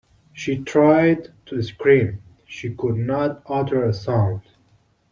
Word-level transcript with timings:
She 0.33 0.57
tried 0.57 1.31
to 1.45 1.61
scream; 1.61 2.23
she 2.47 2.73
could 2.73 2.97
not 2.97 3.43
utter 3.47 3.83
a 3.83 3.93
sound. 3.93 4.41